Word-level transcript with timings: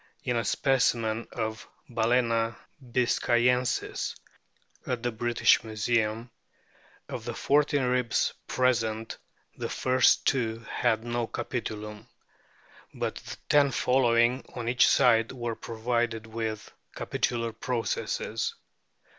In 0.23 0.35
a 0.35 0.43
specimen 0.43 1.27
of 1.31 1.67
Balccna 1.87 2.55
biscayensis 2.83 4.15
at 4.87 5.03
the 5.03 5.11
British 5.11 5.63
Museum, 5.63 6.31
of 7.07 7.23
the 7.23 7.35
fourteen 7.35 7.83
ribs 7.83 8.33
present 8.47 9.19
the 9.57 9.69
first 9.69 10.25
two 10.25 10.61
had 10.67 11.03
no 11.03 11.27
capitulum; 11.27 12.07
but 12.95 13.17
the 13.17 13.37
ten 13.47 13.69
following 13.69 14.43
on 14.55 14.67
each 14.67 14.87
side 14.87 15.31
were 15.33 15.55
provided 15.55 16.25
with 16.25 16.71
capitular 16.95 17.53
processes. 17.59 18.55